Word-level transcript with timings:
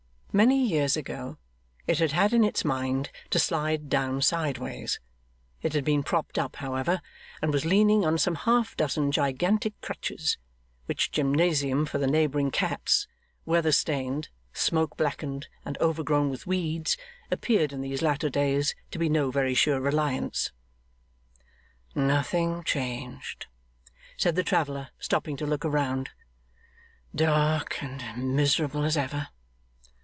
Many 0.33 0.65
years 0.65 0.95
ago, 0.95 1.35
it 1.87 1.97
had 1.99 2.13
had 2.13 2.31
it 2.31 2.37
in 2.37 2.45
its 2.45 2.63
mind 2.63 3.11
to 3.31 3.37
slide 3.37 3.89
down 3.89 4.21
sideways; 4.21 4.97
it 5.61 5.73
had 5.73 5.83
been 5.83 6.03
propped 6.03 6.39
up, 6.39 6.55
however, 6.55 7.01
and 7.41 7.51
was 7.51 7.65
leaning 7.65 8.05
on 8.05 8.17
some 8.17 8.35
half 8.35 8.77
dozen 8.77 9.11
gigantic 9.11 9.73
crutches: 9.81 10.37
which 10.85 11.11
gymnasium 11.11 11.85
for 11.85 11.97
the 11.97 12.07
neighbouring 12.07 12.49
cats, 12.49 13.09
weather 13.45 13.73
stained, 13.73 14.29
smoke 14.53 14.95
blackened, 14.95 15.49
and 15.65 15.77
overgrown 15.79 16.29
with 16.29 16.47
weeds, 16.47 16.95
appeared 17.29 17.73
in 17.73 17.81
these 17.81 18.01
latter 18.01 18.29
days 18.29 18.73
to 18.91 18.97
be 18.97 19.09
no 19.09 19.31
very 19.31 19.53
sure 19.53 19.81
reliance. 19.81 20.53
'Nothing 21.93 22.63
changed,' 22.63 23.47
said 24.15 24.37
the 24.37 24.43
traveller, 24.43 24.91
stopping 24.97 25.35
to 25.35 25.45
look 25.45 25.65
round. 25.65 26.11
'Dark 27.13 27.83
and 27.83 28.33
miserable 28.33 28.85
as 28.85 28.95
ever. 28.95 29.27